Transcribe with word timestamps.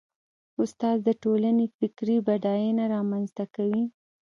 استاد 0.63 0.97
د 1.07 1.09
ټولنې 1.23 1.65
فکري 1.77 2.17
بډاینه 2.27 2.83
رامنځته 2.95 3.45
کوي. 3.55 3.83